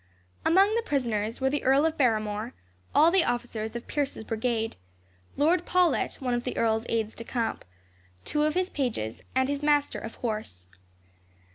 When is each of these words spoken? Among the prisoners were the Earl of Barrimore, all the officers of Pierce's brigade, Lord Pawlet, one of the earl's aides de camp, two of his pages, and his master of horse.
Among 0.43 0.73
the 0.73 0.81
prisoners 0.81 1.39
were 1.39 1.51
the 1.51 1.63
Earl 1.63 1.85
of 1.85 1.95
Barrimore, 1.95 2.53
all 2.95 3.11
the 3.11 3.23
officers 3.23 3.75
of 3.75 3.85
Pierce's 3.85 4.23
brigade, 4.23 4.75
Lord 5.37 5.63
Pawlet, 5.63 6.15
one 6.15 6.33
of 6.33 6.43
the 6.43 6.57
earl's 6.57 6.87
aides 6.89 7.13
de 7.13 7.23
camp, 7.23 7.63
two 8.25 8.41
of 8.41 8.55
his 8.55 8.71
pages, 8.71 9.21
and 9.35 9.47
his 9.47 9.61
master 9.61 9.99
of 9.99 10.15
horse. 10.15 10.69